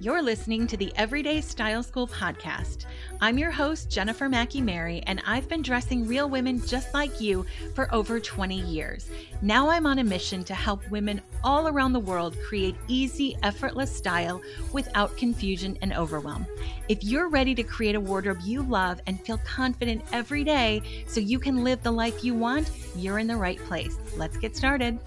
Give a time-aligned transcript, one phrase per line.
[0.00, 2.86] You're listening to the Everyday Style School podcast.
[3.20, 7.46] I'm your host, Jennifer Mackey Mary, and I've been dressing real women just like you
[7.76, 9.08] for over 20 years.
[9.40, 13.96] Now I'm on a mission to help women all around the world create easy, effortless
[13.96, 16.44] style without confusion and overwhelm.
[16.88, 21.20] If you're ready to create a wardrobe you love and feel confident every day so
[21.20, 23.96] you can live the life you want, you're in the right place.
[24.16, 24.98] Let's get started.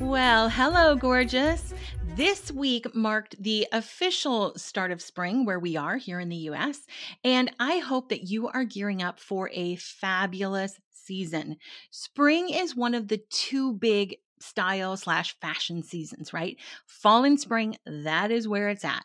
[0.00, 1.74] Well, hello, gorgeous.
[2.16, 6.86] This week marked the official start of spring where we are here in the US,
[7.24, 11.56] and I hope that you are gearing up for a fabulous season.
[11.90, 16.56] Spring is one of the two big style slash fashion seasons, right?
[16.86, 19.04] Fall and spring, that is where it's at.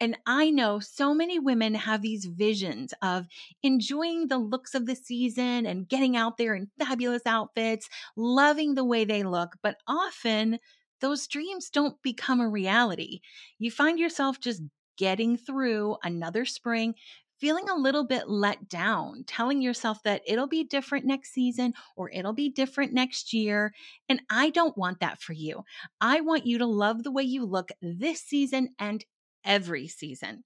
[0.00, 3.26] And I know so many women have these visions of
[3.62, 8.84] enjoying the looks of the season and getting out there in fabulous outfits, loving the
[8.84, 10.58] way they look, but often
[11.00, 13.20] those dreams don't become a reality.
[13.58, 14.62] You find yourself just
[14.96, 16.94] getting through another spring,
[17.38, 22.10] feeling a little bit let down, telling yourself that it'll be different next season or
[22.10, 23.74] it'll be different next year.
[24.08, 25.64] And I don't want that for you.
[26.00, 29.04] I want you to love the way you look this season and
[29.44, 30.44] every season.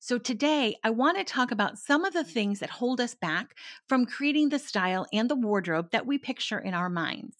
[0.00, 3.56] So, today I want to talk about some of the things that hold us back
[3.88, 7.34] from creating the style and the wardrobe that we picture in our minds.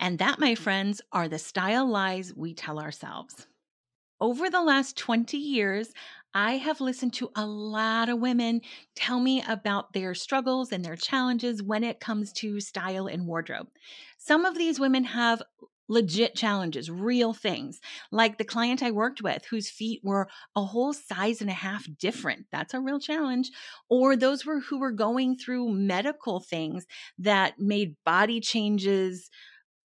[0.00, 3.46] And that, my friends, are the style lies we tell ourselves.
[4.20, 5.92] Over the last 20 years,
[6.34, 8.62] I have listened to a lot of women
[8.96, 13.68] tell me about their struggles and their challenges when it comes to style and wardrobe.
[14.18, 15.42] Some of these women have
[15.88, 17.80] legit challenges, real things,
[18.12, 21.86] like the client I worked with whose feet were a whole size and a half
[21.98, 22.46] different.
[22.52, 23.50] That's a real challenge.
[23.88, 26.86] Or those were who were going through medical things
[27.18, 29.30] that made body changes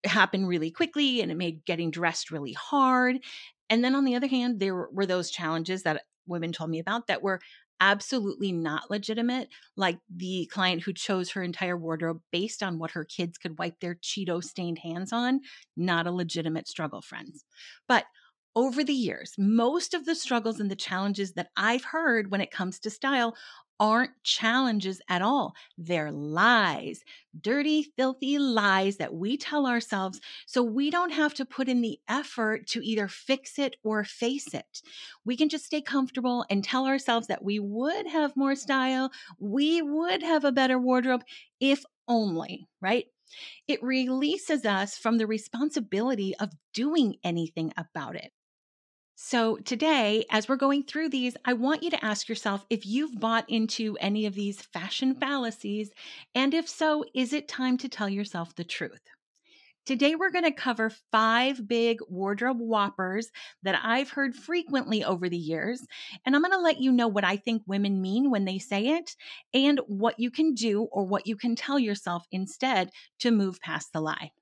[0.07, 3.19] happen really quickly and it made getting dressed really hard.
[3.69, 7.07] And then on the other hand, there were those challenges that women told me about
[7.07, 7.41] that were
[7.81, 13.05] absolutely not legitimate, like the client who chose her entire wardrobe based on what her
[13.05, 15.41] kids could wipe their Cheeto stained hands on.
[15.77, 17.45] Not a legitimate struggle, friends.
[17.87, 18.05] But
[18.57, 22.51] over the years, most of the struggles and the challenges that I've heard when it
[22.51, 23.37] comes to style
[23.79, 25.55] aren't challenges at all.
[25.77, 27.05] They're lies,
[27.39, 32.01] dirty, filthy lies that we tell ourselves so we don't have to put in the
[32.09, 34.81] effort to either fix it or face it.
[35.27, 39.83] We can just stay comfortable and tell ourselves that we would have more style, we
[39.83, 41.23] would have a better wardrobe
[41.61, 43.07] if only, right?
[43.69, 48.33] It releases us from the responsibility of doing anything about it.
[49.19, 53.19] So, today, as we're going through these, I want you to ask yourself if you've
[53.19, 55.91] bought into any of these fashion fallacies,
[56.35, 59.01] and if so, is it time to tell yourself the truth?
[59.87, 63.31] Today, we're going to cover five big wardrobe whoppers
[63.63, 65.87] that I've heard frequently over the years.
[66.27, 68.89] And I'm going to let you know what I think women mean when they say
[68.89, 69.17] it
[69.55, 72.91] and what you can do or what you can tell yourself instead
[73.21, 74.33] to move past the lie.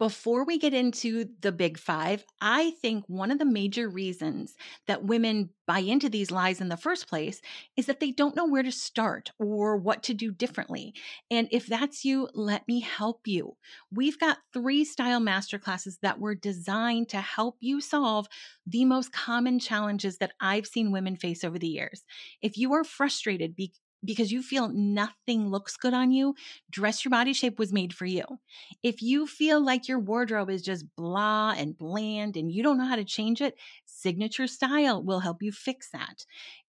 [0.00, 4.56] Before we get into the big five, I think one of the major reasons
[4.86, 7.42] that women buy into these lies in the first place
[7.76, 10.94] is that they don't know where to start or what to do differently.
[11.30, 13.58] And if that's you, let me help you.
[13.92, 18.26] We've got three style masterclasses that were designed to help you solve
[18.66, 22.04] the most common challenges that I've seen women face over the years.
[22.40, 23.74] If you are frustrated be-
[24.04, 26.34] because you feel nothing looks good on you,
[26.70, 28.24] dress your body shape was made for you.
[28.82, 32.86] If you feel like your wardrobe is just blah and bland and you don't know
[32.86, 36.24] how to change it, signature style will help you fix that.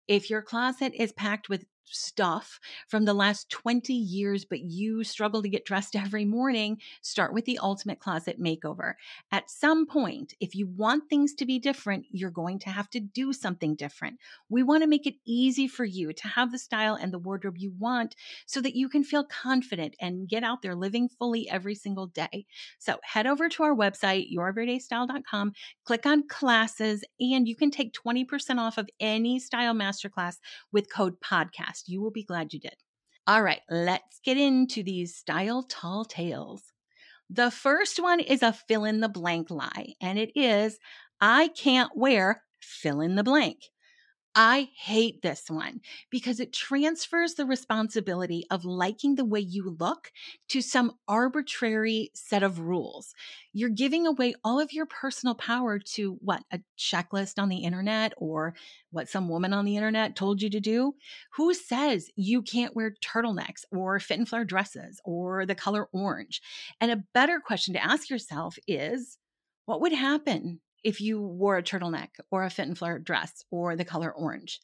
[0.08, 5.42] If your closet is packed with stuff from the last 20 years, but you struggle
[5.42, 8.94] to get dressed every morning, start with the Ultimate Closet Makeover.
[9.32, 13.00] At some point, if you want things to be different, you're going to have to
[13.00, 14.18] do something different.
[14.48, 17.58] We want to make it easy for you to have the style and the wardrobe
[17.58, 21.74] you want so that you can feel confident and get out there living fully every
[21.74, 22.46] single day.
[22.78, 25.52] So head over to our website, youreverydaystyle.com,
[25.84, 30.36] click on classes, and you can take 20% off of any style masterclass
[30.72, 31.88] with code podcast podcast.
[31.88, 32.76] You will be glad you did.
[33.26, 36.62] All right, let's get into these style tall tales.
[37.28, 40.78] The first one is a fill in the blank lie, and it is
[41.20, 43.58] I can't wear fill in the blank.
[44.34, 50.12] I hate this one because it transfers the responsibility of liking the way you look
[50.50, 53.12] to some arbitrary set of rules.
[53.52, 58.12] You're giving away all of your personal power to what a checklist on the internet
[58.18, 58.54] or
[58.92, 60.94] what some woman on the internet told you to do.
[61.34, 66.40] Who says you can't wear turtlenecks or fit and flare dresses or the color orange?
[66.80, 69.18] And a better question to ask yourself is
[69.66, 73.76] what would happen if you wore a turtleneck or a fit and flare dress or
[73.76, 74.60] the color orange.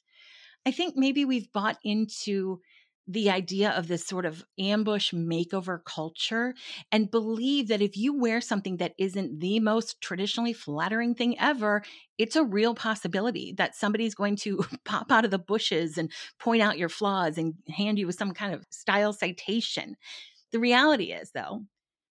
[0.67, 2.61] I think maybe we've bought into
[3.09, 6.55] the idea of this sort of ambush makeover culture
[6.91, 11.85] and believe that if you wear something that isn't the most traditionally flattering thing ever,
[12.19, 16.11] it's a real possibility that somebody's going to pop out of the bushes and
[16.41, 19.97] point out your flaws and hand you with some kind of style citation.
[20.51, 21.63] The reality is, though,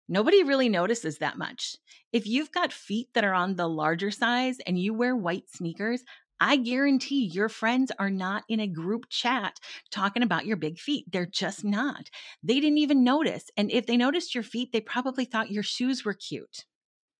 [0.07, 1.75] nobody really notices that much.
[2.11, 6.03] If you've got feet that are on the larger size and you wear white sneakers,
[6.39, 9.59] I guarantee your friends are not in a group chat
[9.91, 11.05] talking about your big feet.
[11.11, 12.09] They're just not.
[12.43, 13.45] They didn't even notice.
[13.55, 16.65] And if they noticed your feet, they probably thought your shoes were cute.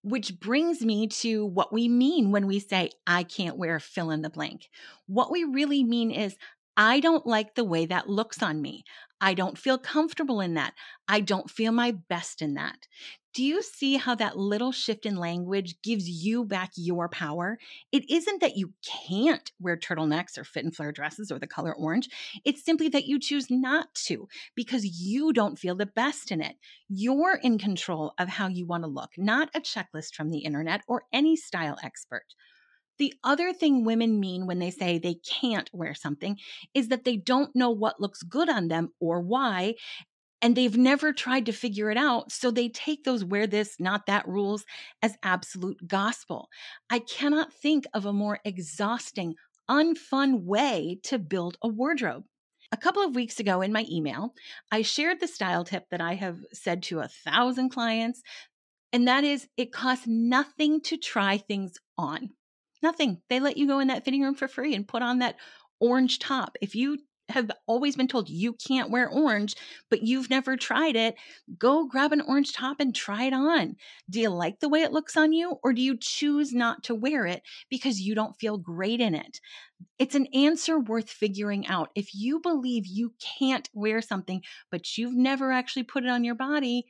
[0.02, 4.22] Which brings me to what we mean when we say, I can't wear fill in
[4.22, 4.68] the blank.
[5.08, 6.36] What we really mean is,
[6.76, 8.84] I don't like the way that looks on me.
[9.24, 10.74] I don't feel comfortable in that.
[11.08, 12.90] I don't feel my best in that.
[13.34, 17.58] Do you see how that little shift in language gives you back your power?
[17.94, 18.74] It isn't that you
[19.08, 22.10] can't wear turtlenecks or fit and flare dresses or the color orange.
[22.44, 26.58] It's simply that you choose not to because you don't feel the best in it.
[26.90, 30.82] You're in control of how you want to look, not a checklist from the internet
[30.86, 32.26] or any style expert.
[33.00, 36.38] The other thing women mean when they say they can't wear something
[36.74, 39.76] is that they don't know what looks good on them or why,
[40.42, 42.32] and they've never tried to figure it out.
[42.32, 44.66] So they take those wear this, not that rules
[45.02, 46.50] as absolute gospel.
[46.90, 49.36] I cannot think of a more exhausting,
[49.70, 52.26] unfun way to build a wardrobe.
[52.74, 54.34] A couple of weeks ago in my email,
[54.72, 58.22] I shared the style tip that I have said to a thousand clients,
[58.92, 62.32] and that is it costs nothing to try things on.
[62.84, 63.22] Nothing.
[63.30, 65.38] They let you go in that fitting room for free and put on that
[65.80, 66.58] orange top.
[66.62, 67.00] If you
[67.30, 69.56] have always been told you can't wear orange,
[69.90, 71.16] but you've never tried it,
[71.58, 73.78] go grab an orange top and try it on.
[74.10, 76.94] Do you like the way it looks on you, or do you choose not to
[76.94, 79.40] wear it because you don't feel great in it?
[79.98, 81.90] It's an answer worth figuring out.
[81.96, 86.36] If you believe you can't wear something, but you've never actually put it on your
[86.36, 86.86] body,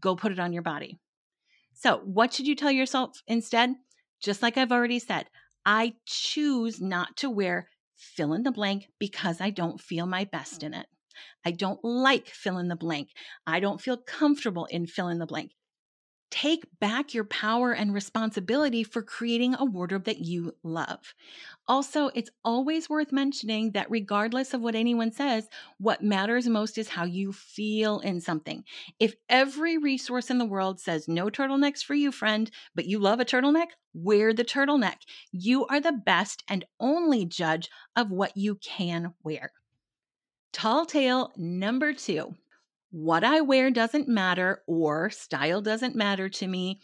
[0.00, 0.98] go put it on your body.
[1.74, 3.74] So, what should you tell yourself instead?
[4.22, 5.26] Just like I've already said,
[5.66, 10.60] I choose not to wear fill in the blank because I don't feel my best
[10.60, 10.64] mm.
[10.64, 10.86] in it.
[11.44, 13.08] I don't like fill in the blank.
[13.46, 15.52] I don't feel comfortable in fill in the blank.
[16.34, 21.14] Take back your power and responsibility for creating a wardrobe that you love.
[21.68, 25.48] Also, it's always worth mentioning that regardless of what anyone says,
[25.78, 28.64] what matters most is how you feel in something.
[28.98, 33.20] If every resource in the world says no turtlenecks for you, friend, but you love
[33.20, 35.02] a turtleneck, wear the turtleneck.
[35.30, 39.52] You are the best and only judge of what you can wear.
[40.52, 42.34] Tall tale number two
[42.96, 46.80] what I wear doesn't matter or style doesn't matter to me.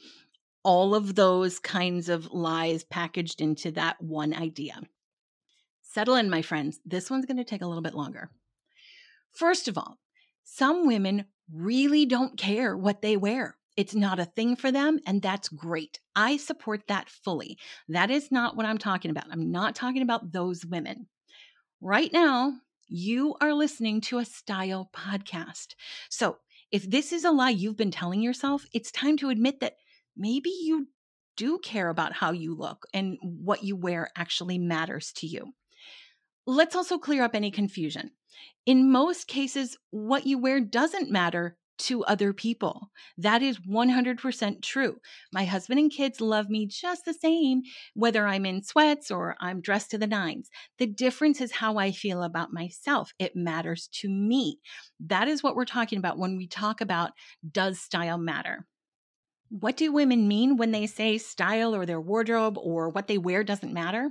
[0.65, 4.81] All of those kinds of lies packaged into that one idea.
[5.83, 6.81] Settle in, my friends.
[6.85, 8.29] This one's going to take a little bit longer.
[9.35, 9.99] First of all,
[10.43, 13.57] some women really don't care what they wear.
[13.77, 16.01] It's not a thing for them, and that's great.
[16.17, 17.57] I support that fully.
[17.89, 19.31] That is not what I'm talking about.
[19.31, 21.07] I'm not talking about those women.
[21.81, 22.55] Right now,
[22.91, 25.75] you are listening to a style podcast.
[26.09, 26.39] So,
[26.73, 29.75] if this is a lie you've been telling yourself, it's time to admit that
[30.17, 30.89] maybe you
[31.37, 35.53] do care about how you look and what you wear actually matters to you.
[36.47, 38.11] Let's also clear up any confusion.
[38.67, 42.91] In most cases, what you wear doesn't matter to other people.
[43.19, 44.97] That is 100% true.
[45.33, 47.63] My husband and kids love me just the same,
[47.95, 50.51] whether I'm in sweats or I'm dressed to the nines.
[50.79, 53.13] The difference is how I feel about myself.
[53.19, 54.59] It matters to me.
[55.01, 57.13] That is what we're talking about when we talk about
[57.51, 58.67] does style matter?
[59.49, 63.43] What do women mean when they say style or their wardrobe or what they wear
[63.43, 64.11] doesn't matter?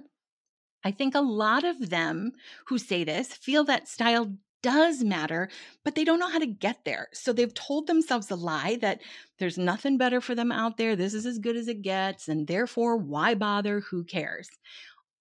[0.84, 2.32] I think a lot of them
[2.68, 5.50] who say this feel that style does matter,
[5.84, 7.10] but they don't know how to get there.
[7.14, 9.02] So they've told themselves a lie that
[9.38, 10.96] there's nothing better for them out there.
[10.96, 12.28] This is as good as it gets.
[12.28, 13.82] And therefore, why bother?
[13.82, 14.50] Who cares?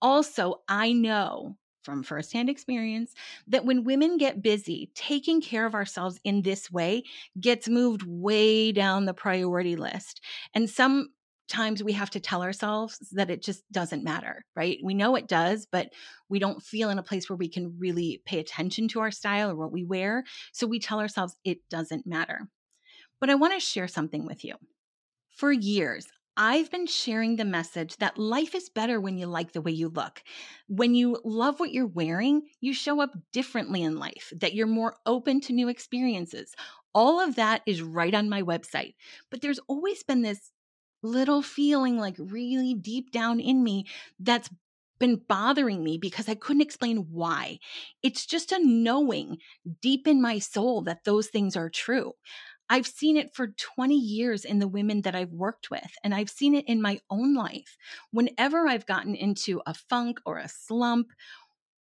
[0.00, 3.14] Also, I know from firsthand experience
[3.46, 7.02] that when women get busy, taking care of ourselves in this way
[7.40, 10.20] gets moved way down the priority list.
[10.54, 11.08] And some
[11.48, 14.78] times we have to tell ourselves that it just doesn't matter, right?
[14.82, 15.88] We know it does, but
[16.28, 19.50] we don't feel in a place where we can really pay attention to our style
[19.50, 20.24] or what we wear.
[20.52, 22.48] So we tell ourselves it doesn't matter.
[23.20, 24.54] But I want to share something with you.
[25.30, 26.06] For years,
[26.40, 29.88] I've been sharing the message that life is better when you like the way you
[29.88, 30.22] look.
[30.68, 34.94] When you love what you're wearing, you show up differently in life, that you're more
[35.04, 36.54] open to new experiences.
[36.94, 38.94] All of that is right on my website.
[39.32, 40.52] But there's always been this
[41.02, 43.86] little feeling like really deep down in me
[44.18, 44.50] that's
[44.98, 47.60] been bothering me because I couldn't explain why.
[48.02, 49.38] It's just a knowing
[49.80, 52.14] deep in my soul that those things are true.
[52.70, 56.28] I've seen it for 20 years in the women that I've worked with, and I've
[56.28, 57.76] seen it in my own life.
[58.10, 61.08] Whenever I've gotten into a funk or a slump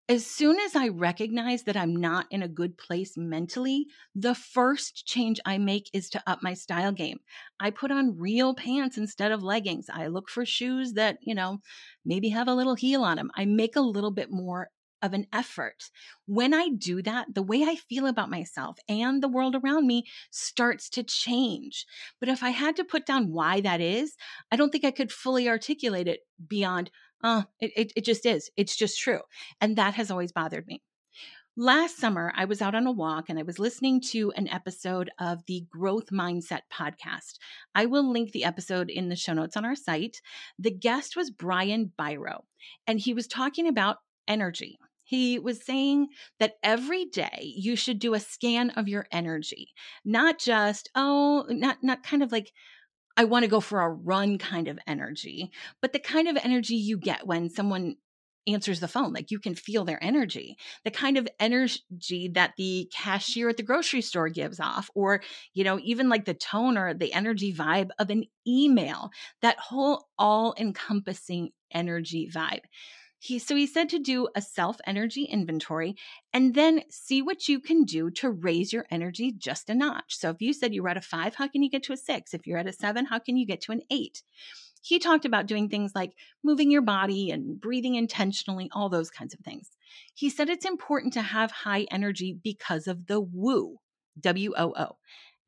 [0.10, 3.86] as soon as I recognize that I'm not in a good place mentally,
[4.16, 7.20] the first change I make is to up my style game.
[7.60, 9.88] I put on real pants instead of leggings.
[9.88, 11.60] I look for shoes that, you know,
[12.04, 13.30] maybe have a little heel on them.
[13.36, 14.70] I make a little bit more
[15.02, 15.92] of an effort.
[16.26, 20.06] When I do that, the way I feel about myself and the world around me
[20.32, 21.86] starts to change.
[22.20, 24.16] But if I had to put down why that is,
[24.52, 26.92] I don't think I could fully articulate it beyond
[27.24, 28.50] uh, it, it, it just is.
[28.56, 29.22] It's just true.
[29.62, 30.82] And that has always bothered me.
[31.58, 35.10] Last summer, I was out on a walk and I was listening to an episode
[35.20, 37.38] of the Growth Mindset podcast.
[37.76, 40.22] I will link the episode in the show notes on our site.
[40.58, 42.44] The guest was Brian Biro,
[42.88, 44.80] and he was talking about energy.
[45.04, 46.10] He was saying
[46.40, 49.74] that every day you should do a scan of your energy,
[50.06, 52.54] not just, oh, not, not kind of like,
[53.20, 56.76] I want to go for a run kind of energy, but the kind of energy
[56.76, 57.98] you get when someone
[58.48, 59.12] answers the phone.
[59.12, 63.64] Like you can feel their energy, the kind of energy that the cashier at the
[63.64, 65.22] grocery store gives off, or,
[65.54, 69.12] you know, even like the tone or the energy vibe of an email,
[69.42, 72.62] that whole all encompassing energy vibe.
[73.22, 75.96] He so he said to do a self energy inventory
[76.34, 80.16] and then see what you can do to raise your energy just a notch.
[80.16, 81.98] So if you said you were at a 5, how can you get to a
[81.98, 82.34] 6?
[82.34, 84.24] If you're at a 7, how can you get to an 8?
[84.82, 89.34] He talked about doing things like moving your body and breathing intentionally, all those kinds
[89.34, 89.70] of things.
[90.14, 93.80] He said it's important to have high energy because of the woo,
[94.22, 94.98] W O O.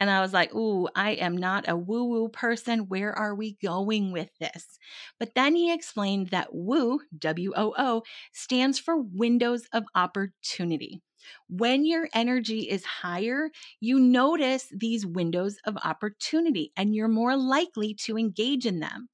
[0.01, 2.89] And I was like, ooh, I am not a woo woo person.
[2.89, 4.79] Where are we going with this?
[5.19, 8.03] But then he explained that woo, W O O,
[8.33, 11.01] stands for windows of opportunity.
[11.47, 17.93] When your energy is higher, you notice these windows of opportunity and you're more likely
[18.05, 19.07] to engage in them.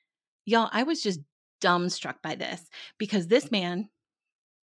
[0.46, 1.20] Y'all, I was just
[1.60, 2.62] dumbstruck by this
[2.98, 3.90] because this man,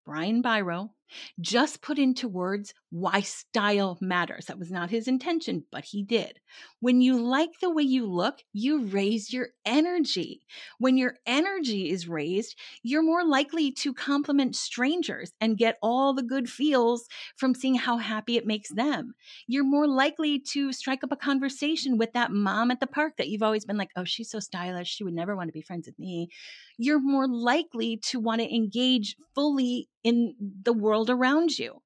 [0.06, 0.92] Brian Biro,
[1.40, 4.46] just put into words why style matters.
[4.46, 6.40] That was not his intention, but he did.
[6.80, 10.42] When you like the way you look, you raise your energy.
[10.78, 16.22] When your energy is raised, you're more likely to compliment strangers and get all the
[16.22, 19.16] good feels from seeing how happy it makes them.
[19.48, 23.30] You're more likely to strike up a conversation with that mom at the park that
[23.30, 24.90] you've always been like, oh, she's so stylish.
[24.90, 26.30] She would never want to be friends with me.
[26.78, 31.82] You're more likely to want to engage fully in the world around you.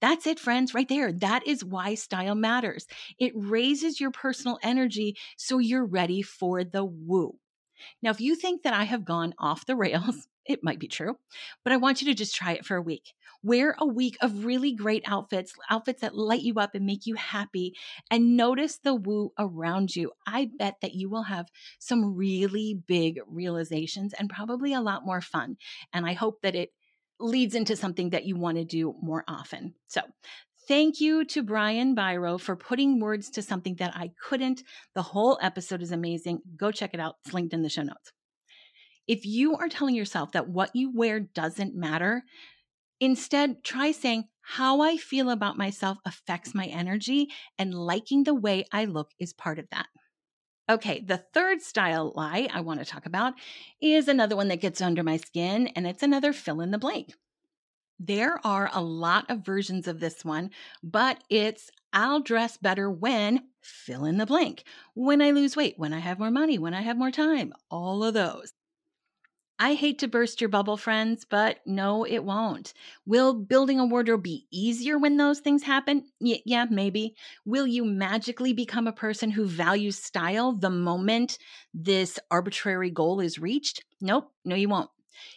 [0.00, 1.12] That's it, friends, right there.
[1.12, 2.86] That is why style matters.
[3.18, 7.38] It raises your personal energy so you're ready for the woo.
[8.02, 11.16] Now, if you think that I have gone off the rails, it might be true,
[11.62, 13.14] but I want you to just try it for a week.
[13.44, 17.14] Wear a week of really great outfits, outfits that light you up and make you
[17.14, 17.74] happy,
[18.10, 20.12] and notice the woo around you.
[20.26, 21.46] I bet that you will have
[21.78, 25.56] some really big realizations and probably a lot more fun.
[25.92, 26.72] And I hope that it
[27.22, 29.74] leads into something that you want to do more often.
[29.86, 30.02] So,
[30.68, 34.62] Thank you to Brian Biro for putting words to something that I couldn't.
[34.94, 36.40] The whole episode is amazing.
[36.56, 37.16] Go check it out.
[37.24, 38.12] It's linked in the show notes.
[39.08, 42.22] If you are telling yourself that what you wear doesn't matter,
[43.00, 48.64] instead try saying, How I feel about myself affects my energy, and liking the way
[48.72, 49.86] I look is part of that.
[50.72, 53.34] Okay, the third style lie I want to talk about
[53.82, 57.12] is another one that gets under my skin, and it's another fill in the blank.
[57.98, 60.48] There are a lot of versions of this one,
[60.82, 64.64] but it's I'll dress better when fill in the blank.
[64.94, 68.02] When I lose weight, when I have more money, when I have more time, all
[68.02, 68.54] of those.
[69.64, 72.72] I hate to burst your bubble, friends, but no, it won't.
[73.06, 76.04] Will building a wardrobe be easier when those things happen?
[76.20, 77.14] Y- yeah, maybe.
[77.44, 81.38] Will you magically become a person who values style the moment
[81.72, 83.84] this arbitrary goal is reached?
[84.00, 84.90] Nope, no, you won't.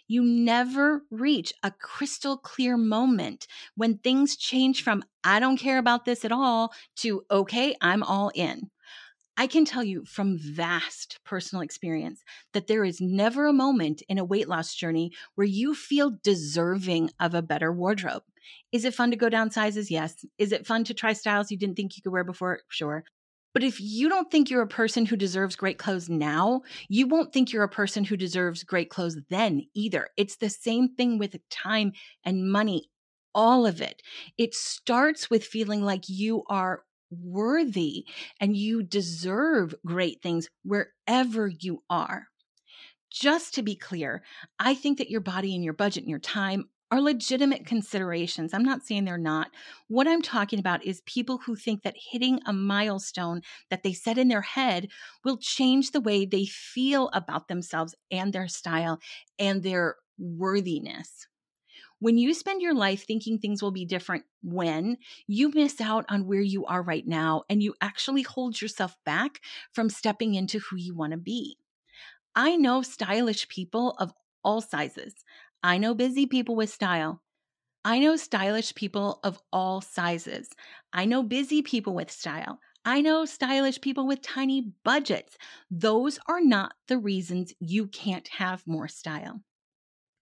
[0.07, 6.05] You never reach a crystal clear moment when things change from, I don't care about
[6.05, 8.71] this at all, to, okay, I'm all in.
[9.37, 12.23] I can tell you from vast personal experience
[12.53, 17.11] that there is never a moment in a weight loss journey where you feel deserving
[17.19, 18.23] of a better wardrobe.
[18.71, 19.91] Is it fun to go down sizes?
[19.91, 20.25] Yes.
[20.37, 22.61] Is it fun to try styles you didn't think you could wear before?
[22.69, 23.03] Sure.
[23.53, 27.31] But if you don't think you're a person who deserves great clothes now, you won't
[27.33, 30.09] think you're a person who deserves great clothes then either.
[30.17, 32.89] It's the same thing with time and money,
[33.33, 34.01] all of it.
[34.37, 36.83] It starts with feeling like you are
[37.21, 38.05] worthy
[38.39, 42.27] and you deserve great things wherever you are.
[43.11, 44.23] Just to be clear,
[44.59, 48.53] I think that your body and your budget and your time are legitimate considerations.
[48.53, 49.49] I'm not saying they're not.
[49.87, 54.17] What I'm talking about is people who think that hitting a milestone that they set
[54.17, 54.89] in their head
[55.23, 58.99] will change the way they feel about themselves and their style
[59.39, 61.27] and their worthiness.
[62.05, 66.27] When you spend your life thinking things will be different when, you miss out on
[66.27, 69.41] where you are right now and you actually hold yourself back
[69.73, 71.57] from stepping into who you want to be.
[72.35, 75.15] I know stylish people of all sizes.
[75.63, 77.23] I know busy people with style.
[77.83, 80.49] I know stylish people of all sizes.
[80.93, 82.59] I know busy people with style.
[82.85, 85.39] I know stylish people with tiny budgets.
[85.71, 89.41] Those are not the reasons you can't have more style.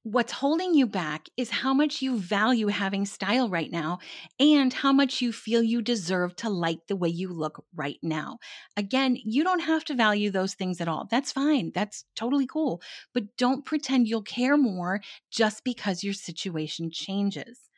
[0.05, 3.99] What's holding you back is how much you value having style right now
[4.37, 8.39] and how much you feel you deserve to like the way you look right now.
[8.75, 11.07] Again, you don't have to value those things at all.
[11.09, 11.71] That's fine.
[11.73, 12.81] That's totally cool.
[13.13, 14.99] But don't pretend you'll care more
[15.31, 17.69] just because your situation changes.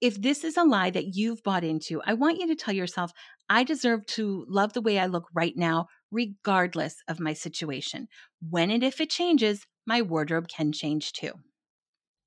[0.00, 3.12] If this is a lie that you've bought into, I want you to tell yourself,
[3.50, 8.08] I deserve to love the way I look right now, regardless of my situation.
[8.40, 11.32] When and if it changes, my wardrobe can change too.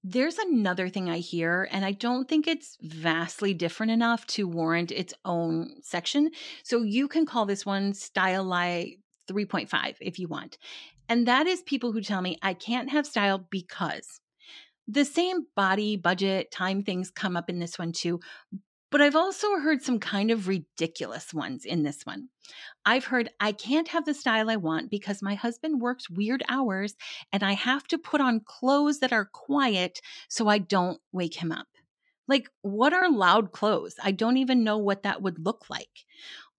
[0.03, 4.91] There's another thing I hear, and I don't think it's vastly different enough to warrant
[4.91, 6.31] its own section.
[6.63, 8.95] So you can call this one Style Lie
[9.29, 10.57] 3.5 if you want.
[11.09, 14.21] And that is people who tell me I can't have style because
[14.87, 18.19] the same body, budget, time things come up in this one too.
[18.91, 22.29] But I've also heard some kind of ridiculous ones in this one.
[22.85, 26.95] I've heard I can't have the style I want because my husband works weird hours
[27.31, 31.51] and I have to put on clothes that are quiet so I don't wake him
[31.51, 31.67] up.
[32.27, 33.95] Like, what are loud clothes?
[34.03, 36.05] I don't even know what that would look like.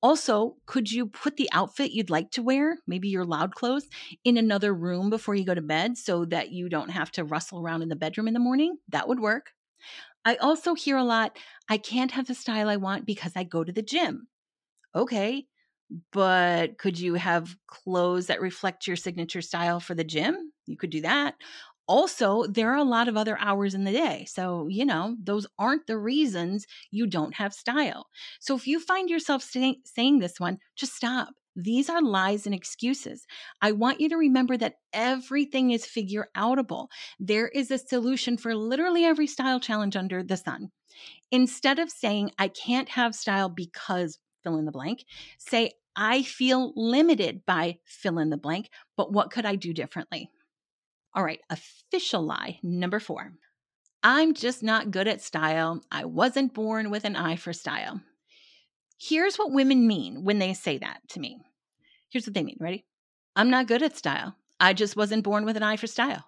[0.02, 3.86] Also, could you put the outfit you'd like to wear, maybe your loud clothes,
[4.24, 7.60] in another room before you go to bed so that you don't have to rustle
[7.60, 8.78] around in the bedroom in the morning?
[8.88, 9.52] That would work.
[10.24, 13.64] I also hear a lot I can't have the style I want because I go
[13.64, 14.28] to the gym.
[14.94, 15.46] Okay,
[16.12, 20.52] but could you have clothes that reflect your signature style for the gym?
[20.66, 21.36] You could do that.
[21.88, 24.24] Also, there are a lot of other hours in the day.
[24.26, 28.08] So, you know, those aren't the reasons you don't have style.
[28.40, 31.34] So, if you find yourself say- saying this one, just stop.
[31.56, 33.26] These are lies and excuses.
[33.60, 36.88] I want you to remember that everything is figure outable.
[37.18, 40.70] There is a solution for literally every style challenge under the sun.
[41.30, 45.04] Instead of saying, I can't have style because fill in the blank,
[45.38, 50.30] say, I feel limited by fill in the blank, but what could I do differently?
[51.14, 53.32] All right, official lie number four.
[54.02, 55.82] I'm just not good at style.
[55.90, 58.00] I wasn't born with an eye for style.
[59.02, 61.40] Here's what women mean when they say that to me.
[62.10, 62.58] Here's what they mean.
[62.60, 62.84] Ready?
[63.34, 64.36] I'm not good at style.
[64.60, 66.26] I just wasn't born with an eye for style.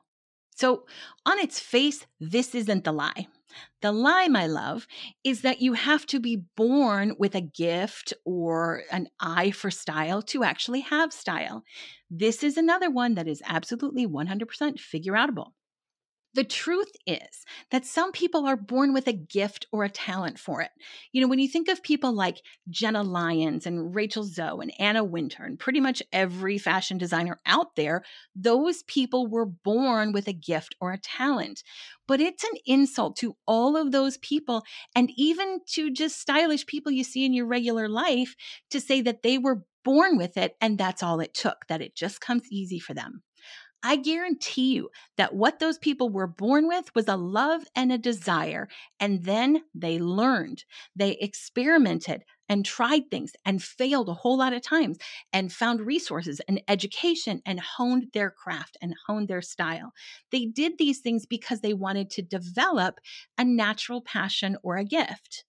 [0.54, 0.86] So,
[1.26, 3.26] on its face, this isn't the lie.
[3.82, 4.86] The lie, my love,
[5.22, 10.22] is that you have to be born with a gift or an eye for style
[10.22, 11.64] to actually have style.
[12.10, 15.52] This is another one that is absolutely 100% figure outable.
[16.34, 20.62] The truth is that some people are born with a gift or a talent for
[20.62, 20.70] it.
[21.12, 25.04] You know, when you think of people like Jenna Lyons and Rachel Zoe and Anna
[25.04, 28.02] Wintour and pretty much every fashion designer out there,
[28.34, 31.62] those people were born with a gift or a talent.
[32.08, 34.64] But it's an insult to all of those people
[34.94, 38.34] and even to just stylish people you see in your regular life
[38.70, 41.94] to say that they were born with it and that's all it took, that it
[41.94, 43.22] just comes easy for them.
[43.82, 47.98] I guarantee you that what those people were born with was a love and a
[47.98, 48.68] desire.
[49.00, 50.64] And then they learned,
[50.94, 54.98] they experimented and tried things and failed a whole lot of times
[55.32, 59.92] and found resources and education and honed their craft and honed their style.
[60.30, 63.00] They did these things because they wanted to develop
[63.38, 65.44] a natural passion or a gift.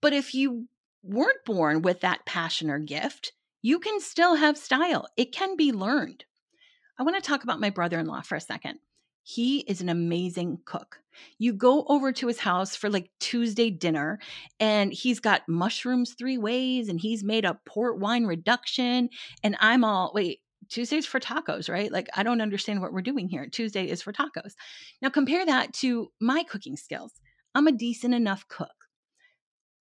[0.00, 0.68] But if you
[1.02, 5.08] weren't born with that passion or gift, you can still have style.
[5.16, 6.24] It can be learned.
[6.98, 8.78] I want to talk about my brother in law for a second.
[9.22, 11.00] He is an amazing cook.
[11.38, 14.18] You go over to his house for like Tuesday dinner,
[14.60, 19.08] and he's got mushrooms three ways, and he's made a port wine reduction.
[19.42, 21.90] And I'm all, wait, Tuesday's for tacos, right?
[21.90, 23.46] Like, I don't understand what we're doing here.
[23.46, 24.52] Tuesday is for tacos.
[25.00, 27.12] Now, compare that to my cooking skills.
[27.54, 28.68] I'm a decent enough cook.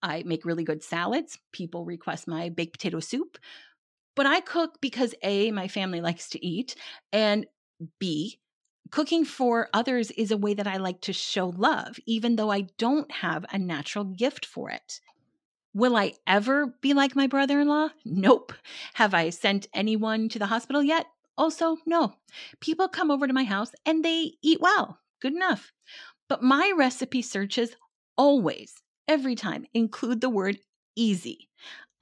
[0.01, 1.37] I make really good salads.
[1.51, 3.37] People request my baked potato soup.
[4.15, 6.75] But I cook because A, my family likes to eat,
[7.11, 7.47] and
[7.99, 8.39] B,
[8.91, 12.67] cooking for others is a way that I like to show love, even though I
[12.77, 14.99] don't have a natural gift for it.
[15.73, 17.89] Will I ever be like my brother in law?
[18.05, 18.53] Nope.
[18.93, 21.07] Have I sent anyone to the hospital yet?
[21.35, 22.13] Also, no.
[22.59, 24.99] People come over to my house and they eat well.
[25.19, 25.71] Good enough.
[26.29, 27.75] But my recipe searches
[28.15, 28.75] always,
[29.07, 30.59] every time, include the word
[30.95, 31.49] easy.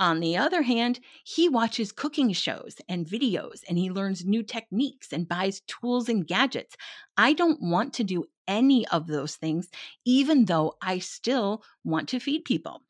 [0.02, 5.14] On the other hand, he watches cooking shows and videos and he learns new techniques
[5.14, 6.76] and buys tools and gadgets.
[7.18, 9.70] I don't want to do any of those things,
[10.04, 12.82] even though I still want to feed people.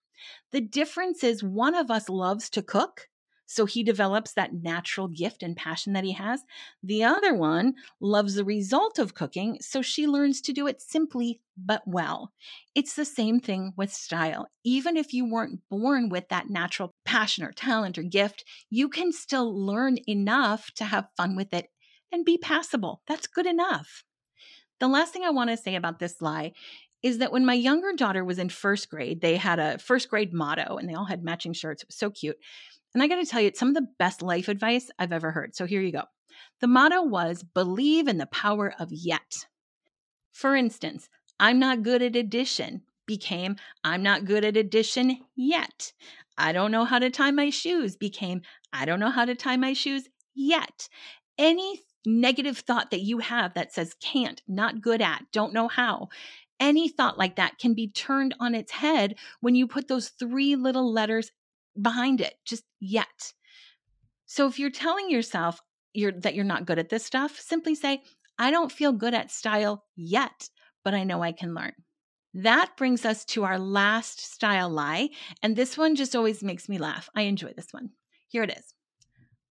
[0.52, 3.10] The difference is one of us loves to cook,
[3.52, 6.46] so he develops that natural gift and passion that he has.
[6.82, 11.42] The other one loves the result of cooking, so she learns to do it simply
[11.58, 12.32] but well.
[12.76, 14.48] It's the same thing with style.
[14.64, 19.12] Even if you weren't born with that natural passion or talent or gift, you can
[19.12, 21.68] still learn enough to have fun with it
[22.10, 23.02] and be passable.
[23.06, 24.06] That's good enough.
[24.80, 26.54] The last thing I want to say about this lie
[27.04, 30.34] is that when my younger daughter was in first grade, they had a first grade
[30.34, 31.84] motto and they all had matching shirts.
[31.84, 32.38] It was so cute.
[32.94, 35.32] And I got to tell you, it's some of the best life advice I've ever
[35.32, 35.56] heard.
[35.56, 36.04] So here you go.
[36.60, 39.48] The motto was believe in the power of yet.
[40.32, 45.92] For instance, I'm not good at addition became I'm not good at addition yet.
[46.38, 49.58] I don't know how to tie my shoes became I don't know how to tie
[49.58, 50.88] my shoes yet.
[51.38, 56.08] Any negative thought that you have that says can't, not good at, don't know how,
[56.60, 60.56] any thought like that can be turned on its head when you put those three
[60.56, 61.32] little letters
[61.80, 63.34] behind it, just yet.
[64.26, 65.60] So if you're telling yourself
[65.94, 68.02] you're, that you're not good at this stuff, simply say,
[68.38, 70.50] I don't feel good at style yet,
[70.84, 71.74] but I know I can learn.
[72.34, 75.10] That brings us to our last style lie.
[75.44, 77.10] And this one just always makes me laugh.
[77.14, 77.90] I enjoy this one.
[78.30, 78.74] Here it is.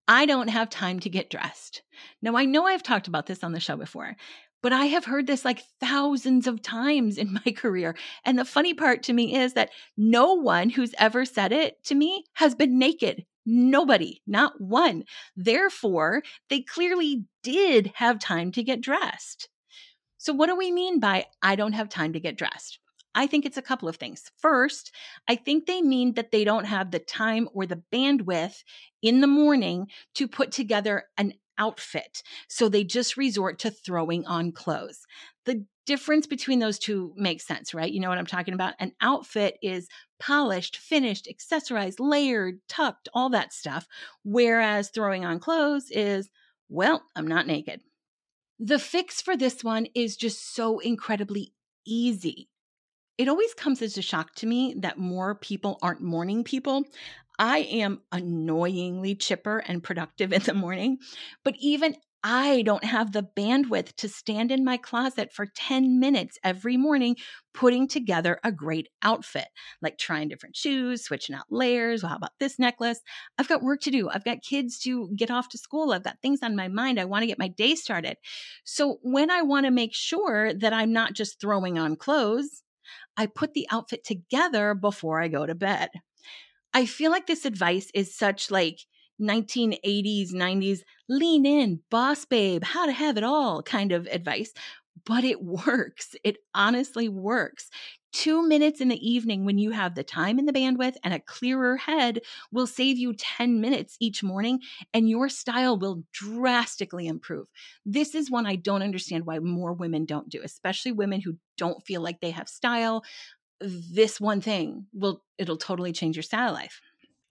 [0.09, 1.83] I don't have time to get dressed.
[2.23, 4.17] Now, I know I've talked about this on the show before,
[4.63, 7.97] but I have heard this like thousands of times in my career.
[8.25, 11.95] And the funny part to me is that no one who's ever said it to
[11.95, 13.25] me has been naked.
[13.47, 15.05] Nobody, not one.
[15.35, 19.49] Therefore, they clearly did have time to get dressed.
[20.19, 22.79] So, what do we mean by I don't have time to get dressed?
[23.15, 24.31] I think it's a couple of things.
[24.39, 24.93] First,
[25.27, 28.63] I think they mean that they don't have the time or the bandwidth
[29.03, 32.23] in the morning to put together an outfit.
[32.49, 35.07] So they just resort to throwing on clothes.
[35.47, 37.93] The difference between those two makes sense, right?
[37.93, 38.75] You know what I'm talking about?
[38.81, 43.87] An outfit is polished, finished, accessorized, layered, tucked, all that stuff.
[44.25, 46.29] Whereas throwing on clothes is,
[46.69, 47.81] well, I'm not naked.
[48.59, 51.53] The fix for this one is just so incredibly
[51.87, 52.49] easy.
[53.19, 56.85] It always comes as a shock to me that more people aren't morning people.
[57.41, 60.99] I am annoyingly chipper and productive in the morning,
[61.43, 66.37] but even I don't have the bandwidth to stand in my closet for 10 minutes
[66.45, 67.17] every morning
[67.55, 69.47] putting together a great outfit,
[69.81, 72.03] like trying different shoes, switching out layers.
[72.03, 73.01] Well, how about this necklace?
[73.39, 74.11] I've got work to do.
[74.11, 75.95] I've got kids to get off to school.
[75.95, 77.01] I've got things on my mind.
[77.01, 78.19] I want to get my day started.
[78.65, 82.63] So when I want to make sure that I'm not just throwing on clothes,
[83.17, 85.89] I put the outfit together before I go to bed.
[86.73, 88.81] I feel like this advice is such like
[89.21, 94.53] 1980s, 90s, lean in, boss babe, how to have it all kind of advice,
[95.05, 96.15] but it works.
[96.25, 97.69] It honestly works.
[98.13, 101.21] Two minutes in the evening when you have the time and the bandwidth and a
[101.21, 104.61] clearer head will save you 10 minutes each morning,
[104.93, 107.47] and your style will drastically improve.
[107.87, 111.87] This is one I don't understand why more women don't do, especially women who don't
[111.87, 113.05] feel like they have style,
[113.61, 116.81] this one thing will it'll totally change your style life.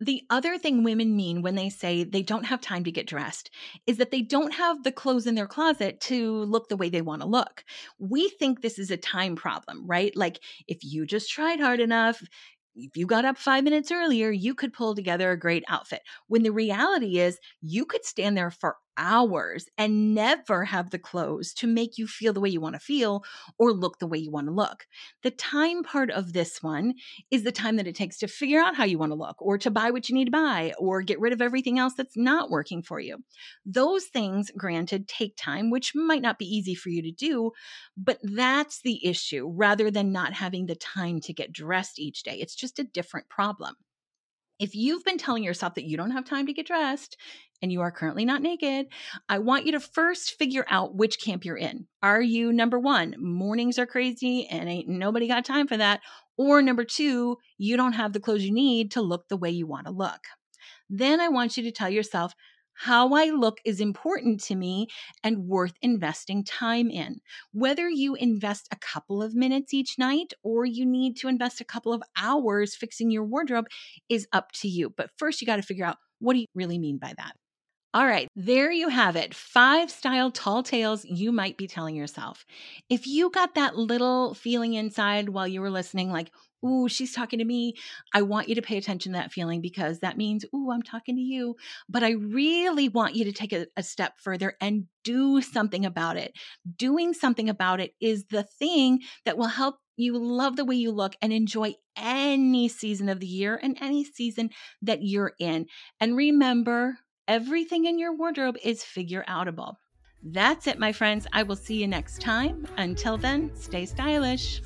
[0.02, 3.50] The other thing women mean when they say they don't have time to get dressed
[3.86, 7.02] is that they don't have the clothes in their closet to look the way they
[7.02, 7.66] want to look.
[7.98, 10.16] We think this is a time problem, right?
[10.16, 12.22] Like if you just tried hard enough,
[12.76, 16.02] if you got up five minutes earlier, you could pull together a great outfit.
[16.28, 21.54] When the reality is, you could stand there for hours and never have the clothes
[21.54, 23.24] to make you feel the way you want to feel
[23.58, 24.86] or look the way you want to look.
[25.24, 26.94] The time part of this one
[27.32, 29.58] is the time that it takes to figure out how you want to look or
[29.58, 32.52] to buy what you need to buy or get rid of everything else that's not
[32.52, 33.18] working for you.
[33.66, 37.52] Those things, granted, take time, which might not be easy for you to do,
[37.98, 42.38] but that's the issue rather than not having the time to get dressed each day.
[42.40, 43.76] It's just a different problem.
[44.60, 47.16] If you've been telling yourself that you don't have time to get dressed
[47.62, 48.88] and you are currently not naked,
[49.28, 51.88] I want you to first figure out which camp you're in.
[52.02, 56.02] Are you number one, mornings are crazy and ain't nobody got time for that?
[56.38, 59.68] Or number two, you don't have the clothes you need to look the way you
[59.68, 60.22] want to look.
[60.90, 62.34] Then I want you to tell yourself,
[62.74, 64.88] How I look is important to me
[65.22, 67.20] and worth investing time in.
[67.52, 71.66] Whether you invest a couple of minutes each night or you need to invest a
[71.66, 73.66] couple of hours fixing your wardrobe
[74.08, 74.94] is up to you.
[74.96, 77.34] But first, you got to figure out what do you really mean by that?
[77.92, 79.34] All right, there you have it.
[79.34, 82.46] Five style tall tales you might be telling yourself.
[82.88, 86.32] If you got that little feeling inside while you were listening, like,
[86.64, 87.74] ooh, she's talking to me,
[88.14, 91.16] I want you to pay attention to that feeling because that means, ooh, I'm talking
[91.16, 91.56] to you.
[91.90, 96.16] But I really want you to take a, a step further and do something about
[96.16, 96.34] it.
[96.78, 100.92] Doing something about it is the thing that will help you love the way you
[100.92, 104.52] look and enjoy any season of the year and any season
[104.84, 105.66] that you're in.
[106.00, 107.00] And remember,
[107.30, 109.76] Everything in your wardrobe is figure outable.
[110.24, 111.28] That's it, my friends.
[111.32, 112.68] I will see you next time.
[112.76, 114.64] Until then, stay stylish.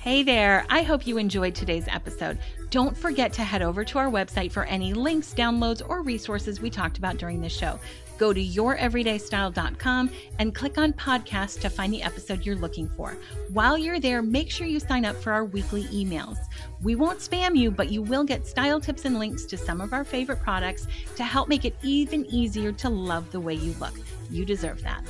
[0.00, 2.40] Hey there, I hope you enjoyed today's episode.
[2.70, 6.70] Don't forget to head over to our website for any links, downloads, or resources we
[6.70, 7.78] talked about during the show.
[8.20, 13.16] Go to youreverydaystyle.com and click on podcast to find the episode you're looking for.
[13.48, 16.36] While you're there, make sure you sign up for our weekly emails.
[16.82, 19.94] We won't spam you, but you will get style tips and links to some of
[19.94, 23.94] our favorite products to help make it even easier to love the way you look.
[24.30, 25.02] You deserve that.